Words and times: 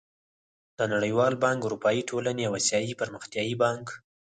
د 0.77 0.79
نړېوال 0.93 1.33
بانک، 1.43 1.59
اروپايي 1.63 2.01
ټولنې 2.09 2.43
او 2.45 2.53
اسيايي 2.61 2.93
پرمختيايي 3.01 3.55
بانک 3.63 3.87